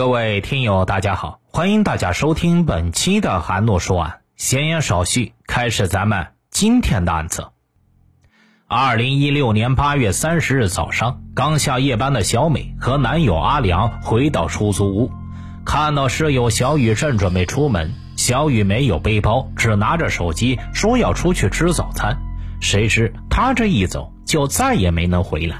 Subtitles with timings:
[0.00, 4.20] 各位听友，大家好，欢迎大家收听本期的韩诺说案。
[4.34, 7.48] 闲言少叙，开始咱们今天的案子。
[8.66, 15.12] 二零一六年八月三十日早上，刚下夜班的小美和男友阿良回到出租屋，
[15.66, 22.16] 看到室友小雨正准备出门，小雨没有背包，只拿着手机，说要出去吃早餐。
[22.62, 25.58] 谁知他这一走，就再也没能回来。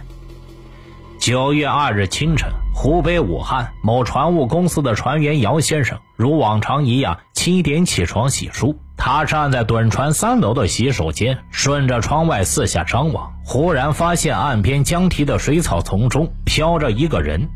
[1.19, 2.51] 九月二日清晨。
[2.83, 8.75] 湖北武汉某船务公司的船员姚先生，如往常一样七点起床洗漱。
[8.97, 17.51] 他站在趸船三楼的洗手间，顺着窗外四下张望，忽然发现岸边江堤的水草丛中飘着一个人。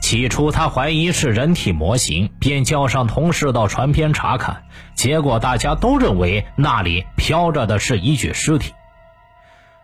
[0.00, 4.62] 起初他怀疑是人体模型，便叫上同事到船边查看。
[4.94, 8.72] 结果大家都认为那里飘着的是一具尸体。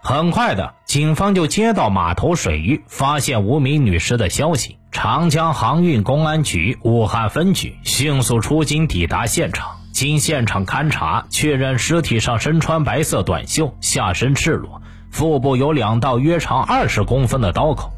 [0.08, 4.78] 很快的，警方就接到码头水域发现无名女尸的消息。
[4.92, 17.90] 长江航运公安局武汉分局迅速出警抵达现场，经现场勘查，确认尸体上身穿白色短袖，下身赤裸，腹部有两道约长二十公分的刀口，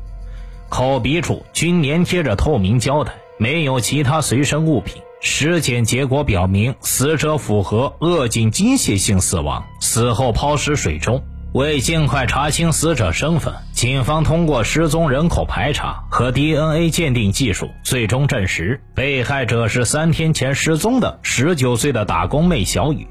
[0.70, 5.02] 口鼻处均粘贴着透明胶带，没有其他随身物品。
[5.20, 11.22] 尸检结果表明，死者符合扼颈机械性死亡，死后抛尸水中。
[11.59, 23.09] 为尽快查清死者身份，警方通过失踪人口排查和 DNA 鉴定技术，最终证实被害者是三天前失踪的十九岁的打工妹小雨。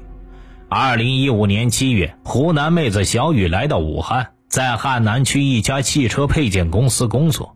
[0.70, 7.54] 二零一五年七月，湖南妹子小雨来到武汉，在汉南区一家汽车配件公司工作。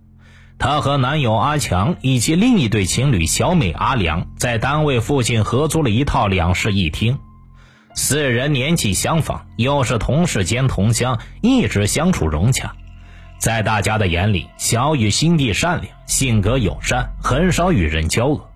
[0.59, 7.19] 她和男友阿强以及另一对情侣小美、阿良在单位附近合租了一套两室一厅。
[7.95, 12.75] 四人年纪相仿，又是同事兼同乡，一直相处融洽。
[13.39, 18.49] 在大家的眼里，小雨心地善良，性格友善，很少与人交恶。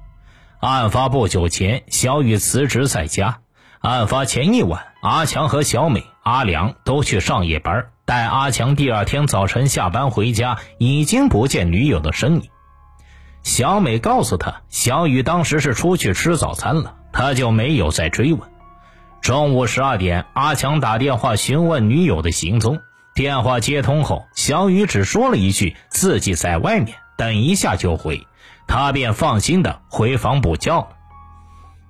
[0.61, 3.39] 案发不久前，小雨辞职在家。
[3.81, 7.87] 案发前一晚，阿强和小美、阿良都去上夜班。
[8.05, 12.49] 待阿强第二天早晨下班回家，已经不见女友的身影。
[13.43, 18.41] 小美告诉他，小雨当时是出去吃早餐了，他就没有再追问。
[19.21, 22.81] 中午十二点，阿强打电话询问女友的行踪。
[23.15, 28.27] 电话接通后，小雨只说了一句自己在外面，等一下就回。
[28.69, 30.89] 他便放心的回房补觉了。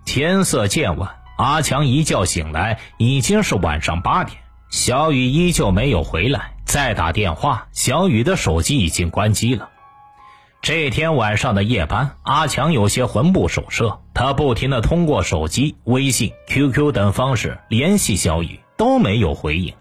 [0.04, 4.38] 天色渐晚，阿强一觉醒来已经是晚上八点，
[4.70, 6.52] 小雨依旧没有回来。
[6.64, 9.68] 再打电话，小雨的手机已经关机了。
[10.62, 14.00] 这天晚上的夜班，阿强有些魂不守舍。
[14.14, 19.74] 他不停地通过手机、微信、QQ 等方式联系小雨，都没有回应。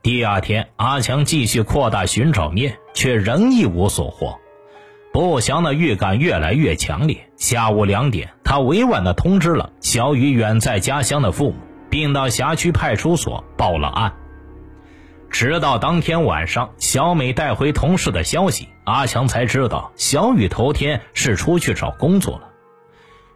[0.00, 4.38] 第二天，阿强继续扩大寻找面，却仍一无所获。
[5.12, 7.28] 不祥的预感越来越强烈。
[7.36, 11.56] 下午两点，他委婉地通知了小雨远在家乡的父母，
[11.90, 14.14] 并到辖区派出所报了案。
[15.32, 22.50] 直到当天晚上，小美带回同事的消息，阿强才知道小雨头天是出去找工作了。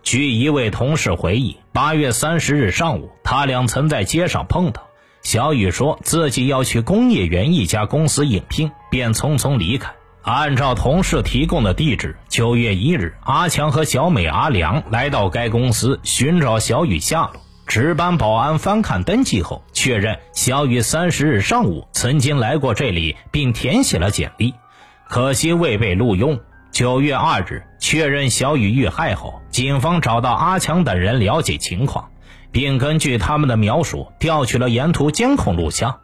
[0.03, 4.83] 据一位同事回忆，八月三十日上午，他俩曾在街上碰到。
[5.23, 9.91] 小雨说自己要去工业园一家公司应聘，便匆匆离开。
[10.23, 17.41] 按照同事提供的地址，九月一日，阿强和小美、阿良来到该公司寻找小雨下落。
[17.67, 24.55] 值班保安翻看登记后，确认小雨三十日上午曾经来过这里，并填写了简历，
[25.09, 26.39] 可惜未被录用。
[26.71, 32.11] 九月二日，确认小雨遇害后，警方找到阿强等人了解情况，
[32.53, 35.99] 并根据他们的描述调取了沿途监控录像。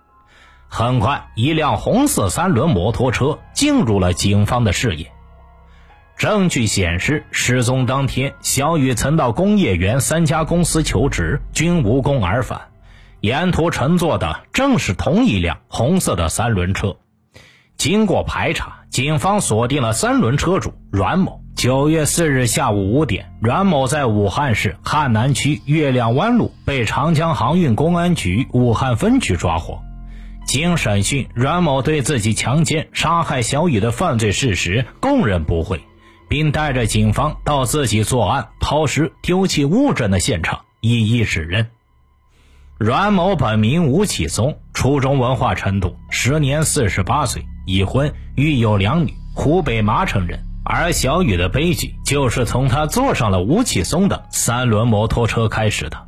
[0.68, 5.11] 很快，一辆红色三轮摩托车进入了警方的视野。
[6.22, 12.60] 证据显示，失踪当天，小雨曾到工业园三家公司求职，均无功而返。
[13.20, 16.96] 沿途乘坐的正是同一辆红色的三轮车。
[17.76, 21.42] 经过排查，警方锁定了三轮车主阮某。
[21.56, 29.80] 九月四日下午五点，阮某在武汉市汉南区月亮湾路被长江航运公安局武汉分局抓获。
[30.46, 35.80] 经审讯，阮某对自己强奸、杀害小雨的犯罪事实供认不讳。
[36.32, 41.68] 并带着警方到自己作案、抛尸、丢弃物证的现场一一指认。
[42.78, 50.42] 阮某本名吴启松，初中文化程度，时年四十八岁，已婚，育有两女，湖北麻城人。
[50.64, 55.98] 而小雨的悲剧就是从他坐上了吴启松的三轮摩托车开始的。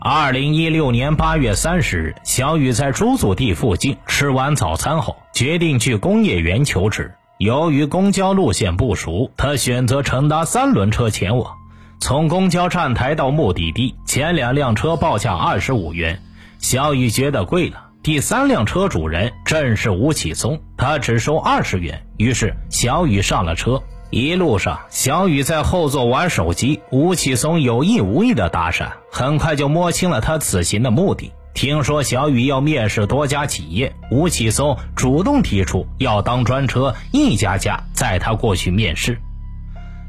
[0.00, 7.14] 二零一六年八月三十日，小雨在租住地附近吃完早餐后，决定去工业园求职。
[7.38, 11.54] 由于公交路线不熟，他选择乘搭三轮车前往。
[12.00, 16.22] 从公交站台到目的地，前两辆车报价二十五元，
[16.58, 17.90] 小雨觉得贵了。
[18.02, 22.06] 第三辆车主人正是吴启松，他只收二十元。
[22.16, 23.82] 于是小雨上了车。
[24.08, 31.32] 一路上，小雨在后座玩手机，吴启松有意无意的搭讪，很快就摸清了他此行的目的。
[31.56, 39.18] 听说小雨要面试多家企业，吴启松主动提出要当专车，一家家载他过去面试。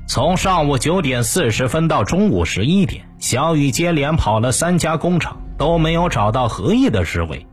[0.10, 7.48] 从上午九点四十分到中午十一点，小雨接连跑了三家工厂，都没有找到合意的职位。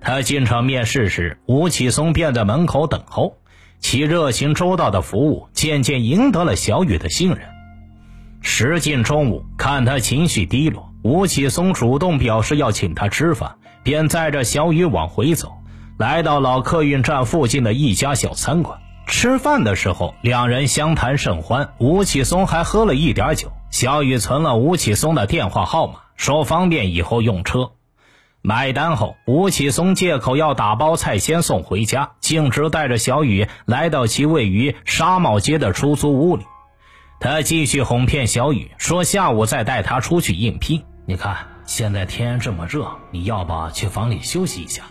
[0.00, 3.36] 他进场面试时，吴启松便在门口等候，
[3.78, 7.40] 其热情周到的服务渐渐赢得了小雨的信任。
[8.40, 10.88] 时近中午，看他情绪低落。
[11.08, 15.54] 吴启松主动表示要请他吃饭，便载着小雨往回走，
[15.96, 18.78] 来到老客运站附近的一家小餐馆。
[19.06, 21.72] 吃饭的时候，两人相谈甚欢。
[21.78, 23.50] 吴启松还喝了一点酒。
[23.70, 27.70] 小雨存了吴启松的电话号码，说方便以后用车。
[28.42, 36.44] 买单后，吴启松借口要打包菜先送回家，径直带着小雨来到其位于沙帽街的出租屋里。
[37.18, 40.84] 他继续哄骗小雨，说下午再带他出去应聘。
[41.10, 44.82] 你看，现在天这么热，你要不去房里休息一下？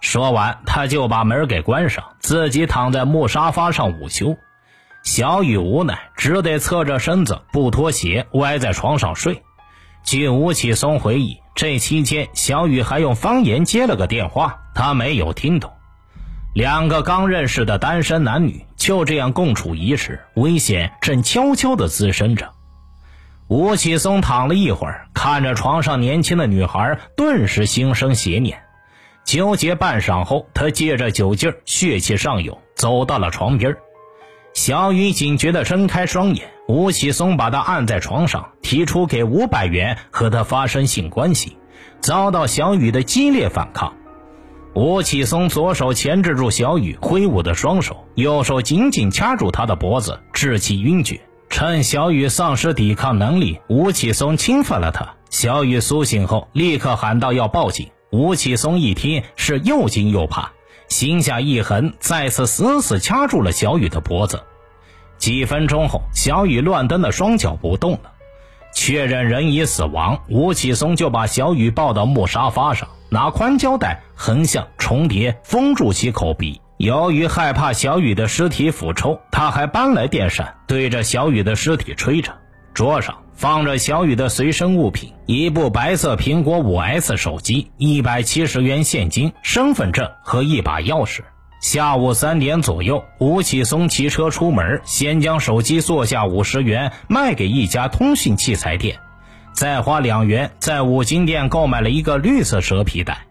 [0.00, 4.38] 说完，他就把门给关上，自己躺在木沙发上午休。
[5.02, 9.42] 小雨无奈，只得侧着身子，不脱鞋，歪在床上睡。
[10.02, 15.70] 据吴启松回忆，这期间小雨还用方言接了个电话，他没有听懂。
[16.54, 22.50] 两个刚认识的单身男女就这样共处一室，危险正悄悄地滋生着。
[23.48, 28.58] 吴启松躺了一会儿，看着床上年轻的女孩，顿时心生邪念。
[29.24, 33.76] 纠结半晌后，他借着酒劲儿，血气上涌，走到了床边
[34.52, 41.56] 小雨警觉地睁开双眼，吴启松把她按在床上，提出给五百元和她发生性关系，
[42.00, 43.94] 遭到小雨的激烈反抗。
[44.74, 51.20] 吴启松左手钳制住小雨挥舞的双手，右手紧紧掐住她的脖子，致其晕厥。
[51.48, 55.14] 趁小雨丧失抵抗能力，吴启松侵犯了她。
[55.30, 57.90] 小雨苏醒后，立刻喊道要报警。
[58.10, 60.52] 吴启松一听是又惊又怕，
[60.88, 64.42] 心下一横，再次死死掐住了小雨的脖子。
[65.18, 68.12] 几分钟后，小雨乱蹬的双脚不动了。
[68.74, 76.60] 确认人已死亡，吴启松就把小雨抱到木沙发上，拿宽胶带横向重叠封住其口鼻。
[76.76, 82.34] 由于害怕小雨的尸体腐臭，他还搬来电扇对着小雨的尸体吹着。
[82.74, 91.20] 桌上放着小雨的随身物品：一部白色苹果五 S 手机、一百七十元现金、身份证和一把钥匙。
[91.62, 98.98] 下午三点左右，吴启松骑车出门，先将手机坐下五十元卖给一家通讯器材店，
[99.54, 103.26] 再花两元在五金店购买了一个绿色蛇皮袋，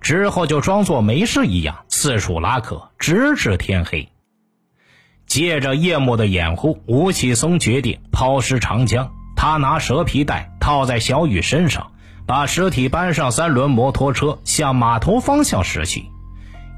[0.00, 4.08] 之后就装作没事一样四处拉客，直至天黑。
[5.26, 9.12] 借着夜幕的掩护，吴启松决定抛尸长江。
[9.36, 11.92] 他拿蛇皮袋套在小雨身上，
[12.26, 16.04] 把尸体搬上三轮摩托车，向码头方向驶去。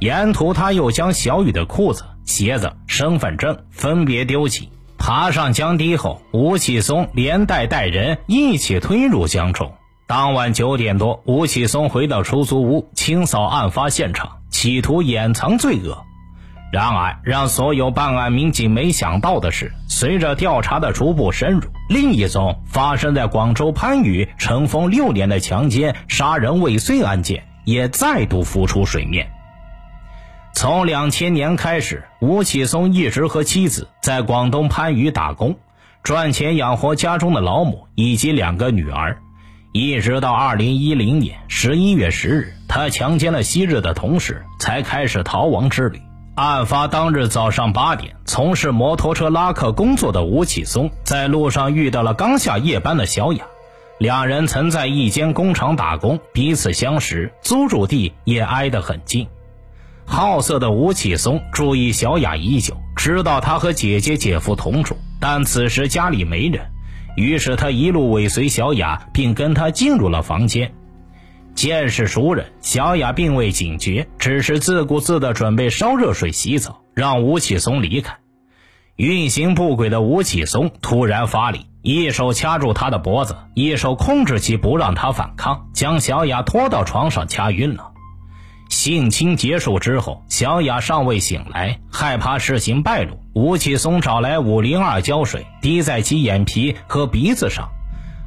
[0.00, 4.68] 沿途，他又将小雨的裤子、鞋子、身份证分别丢弃。
[4.98, 9.72] 爬上江堤后，吴启松连带带人一起推入江中。
[10.10, 16.04] 当晚九点多，吴启松回到出租屋，清扫案发现场，企图掩藏罪恶。
[16.72, 29.30] 然而，让所有办案民警没想到的是，随着调查的逐步深入，另一宗发生在广州番禺尘封六年的强奸、杀人未遂案件也再度浮出水面。
[30.52, 35.56] 从两千年开始，吴启松一直和妻子在广东番禺打工，
[36.02, 39.16] 赚钱养活家中的老母以及两个女儿。
[39.72, 46.02] 一直到二零一零年十一月十日，他强奸了昔日的同事，才开始逃亡之旅。
[46.34, 53.44] 案发当日早上八点，从事摩托车拉客工作的吴启松在路上遇到了刚下夜班的小雅，
[53.98, 59.28] 两人曾在一间工厂打工，彼此相识，租住地也挨得很近。
[60.04, 66.69] 好色的吴启松注意小雅已久，知道她和姐姐、姐夫同住，但此时家里没人，
[67.16, 70.72] 于是他一路尾随小雅，并跟她进入了房间。
[71.54, 78.16] 见是熟人，小雅并未警觉，只是自顾自地准备烧热水洗澡，让吴启松离开。
[78.96, 87.89] 运行不轨的吴启松突然发力，一手掐住她的脖子，一手控制其不让她反抗，将小雅拖到床上掐晕了。
[88.70, 97.68] 性侵结束之后，小雅尚未醒来，害怕事情败露，吴启松找来五零二胶水滴在其眼皮和鼻子上，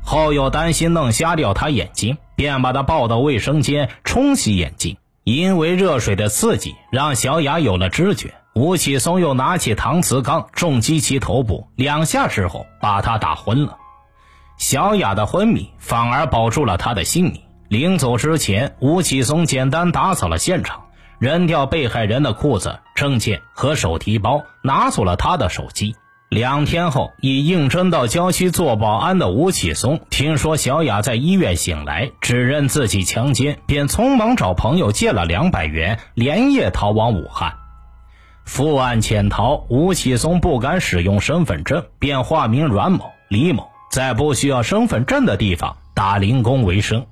[0.04, 4.98] 后又担心弄瞎掉她眼睛，便把她抱到卫生间冲洗眼睛。
[5.24, 8.34] 因为热水的刺激，让小雅有了知觉。
[8.54, 13.78] 吴启松又拿起搪瓷缸重击其头部两下之后，把她打昏了。
[14.58, 17.43] 小雅的昏迷反而保住了她的性命。
[17.74, 20.84] 临走之前，吴启松简单打扫了现场，
[21.18, 25.96] 扔掉被害人的裤子、证件和手提包，拿走了他的手机。
[26.30, 37.56] 两天后，已应征到郊区做保安的吴启松，听说小雅在医院醒来，指认自己强奸，便匆忙找朋友借了两百元，连夜逃往武汉。
[38.46, 47.08] 负案潜逃，吴启松不敢使用身份证，便化名阮某、李某，在不需要身份证的地方打零工为生。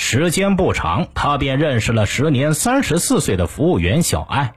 [0.00, 4.52] 时间不长，他便认识了时年三十四岁的服务员小艾。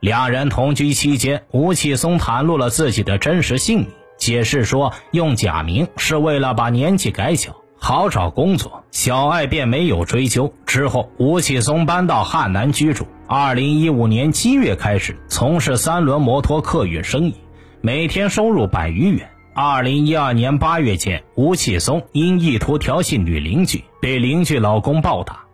[0.00, 8.82] 两人同居期间，吴启松袒露了自己的真实姓名，解释说用假名是为了把年纪改小，好找工作。
[8.90, 10.52] 小艾便没有追究。
[10.66, 13.06] 之后，吴启松搬到汉南居住。
[13.28, 17.36] 二零一五年七月开始从事三轮摩托客运生意，
[17.80, 19.30] 每天收入百余元。
[19.54, 25.44] 二零一二年八月间，吴启松因意图调戏女邻居，被邻居老公暴打。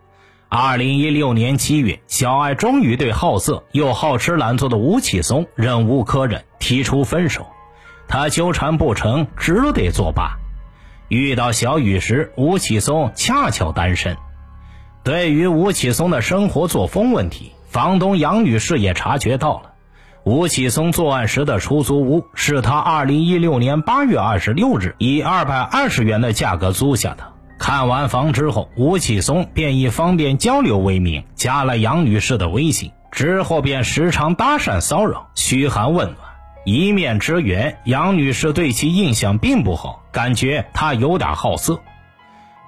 [0.47, 7.45] 二零一六年七月，小艾终于对好色又好吃懒做的吴启松忍无可忍，提出分手。
[8.07, 10.39] 他纠缠不成，只得作罢。
[11.09, 14.17] 遇到小雨时，吴启松恰巧单身。
[15.03, 19.73] 对于吴启松的生活作风问题，房东杨女士也察觉到了。
[20.23, 27.33] 吴启松作案时的出租屋是他2016年8月26日以220元的价格租下的。
[27.59, 36.17] 看完房之后，吴启松便以方便交流为名加了杨女士的微信，之后便时常搭讪骚扰、嘘寒问暖。
[36.65, 41.79] 一面之缘，杨女士对其印象并不好，感觉他有点好色。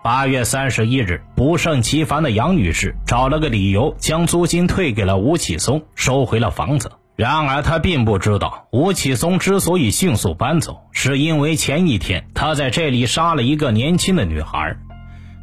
[0.04, 6.92] 8月31日，不胜其烦的杨女士找了个理由，将租金退给了吴启松，收回了房子。
[7.22, 14.76] 然而，他并不知道，吴启松之所以迅速搬走，是因为前一天他在这里杀了一个年轻的女孩。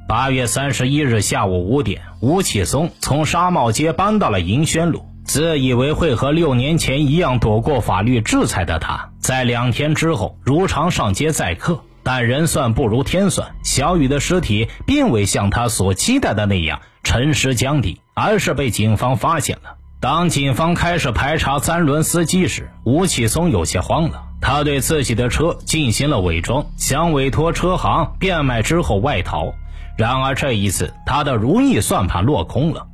[0.09, 11.85] 八月三十一日下午五点，吴启松从沙帽街搬到了银轩路，自以为会和六年前一样躲过法律制裁的他，在两天之后如常上街载客。
[12.03, 19.78] 但人算不如天算，小雨的尸体并未像他所期待的那样沉尸江底，而是被警方发现了。
[20.01, 24.23] 当警方开始排查三轮司机时，吴启松有些慌了。
[24.41, 29.53] 他对自己的车进行了伪装，想委托车行变卖之后外逃。
[29.97, 32.87] 然而这一次，他的如意算盘落空了。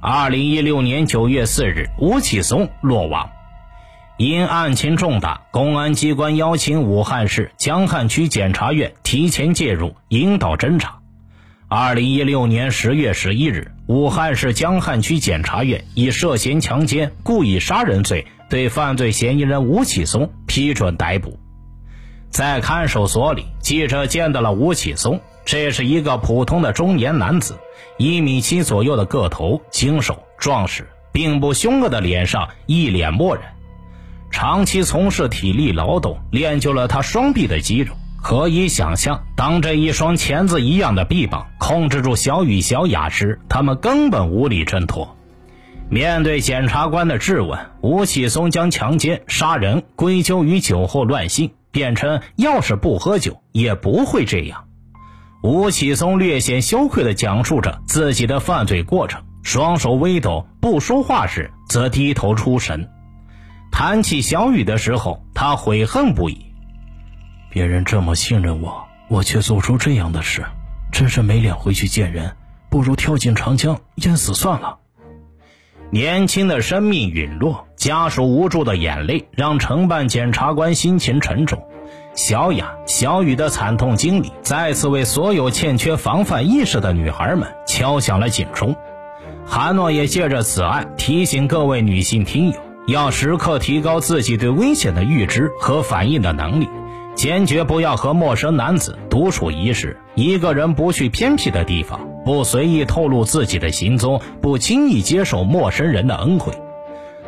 [0.00, 3.28] 二零一六年九月四日，吴启松落网。
[4.16, 11.00] 因案情重大，公安机关邀请武汉市江汉区检察院提前介入，引导侦查。
[11.70, 21.38] 二零一六年十月十一日，武汉市江汉区检察院以涉嫌强奸、故意杀人罪对犯罪嫌疑人吴启松批准逮捕。
[22.30, 25.20] 在看守所里，记者见到了吴启松。
[25.44, 27.58] 这是一个普通的中年男子，
[27.98, 33.44] 一米七左右的个头，精瘦壮实，并不凶恶的脸上一脸漠然。
[34.30, 37.92] 长期从事体力劳动，练就了他双臂的肌肉。
[38.20, 45.14] 可以想象，当这一双钳子一样的臂膀控制住小雨、小雅时，他们根本无力挣脱。
[45.90, 54.64] 面对检察官的质问，吴启松将强奸、杀人归咎于酒后乱性，辩称要是不喝酒也不会这样。
[55.42, 62.88] 吴启松略显羞愧地讲述着自己的犯罪过程，双手微抖，不说话时则低头出神。
[63.70, 66.46] 谈起小雨的时候，他悔恨不已。
[67.50, 70.46] 别人这么信任我，我却做出这样的事，
[70.98, 72.32] 真是没脸回去见人，
[72.68, 74.78] 不如跳进长江淹死算了。
[75.90, 81.62] 年轻的生命陨落，家属无助的眼泪让承办检察官心情沉重。
[82.14, 88.74] 小雅、小雨的惨痛经历再次为所有欠缺防范意识的女孩们敲响了警钟。
[89.46, 96.68] 韩诺也借着此案提醒各位女性听友，要时刻提高自己对危险的预知和反应的能力。
[97.18, 106.52] 坚决不要和陌生男子独处一室，一个人不去偏僻的地方，不随意透露自己的行踪，不轻易接受陌生人的恩惠，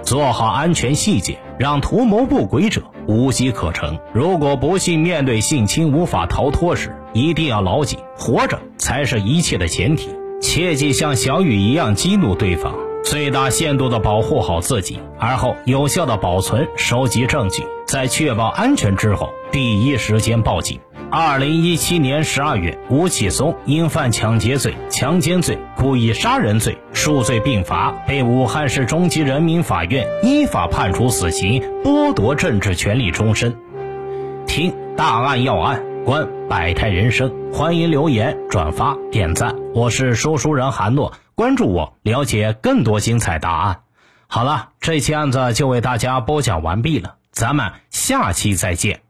[0.04, 3.98] 做好安全细节，让图谋不轨者无机可乘。
[4.12, 20.78] 如果不幸面对性侵无法逃脱时，一定要牢记，活着才是一切的前提，切忌像小雨一样激怒对方，最大限度地保护好自己，而后有效地保存、收集证据，在确保安全之后，第一时间报警。
[21.10, 33.56] 二零一七年十二月，吴启松因犯抢劫罪、强奸罪、故意杀人罪，数罪并罚，被武汉市中级人民法院依法判处死刑，剥夺政治权利终身。
[34.46, 39.56] 听大案要案，观百态人生，欢迎留言、转发、点赞。
[39.74, 43.80] 我是说书人韩诺，关注我，了解更多精彩答案。
[44.26, 49.00] 好了，这期案子就为大家播讲完毕了，咱们下期再见。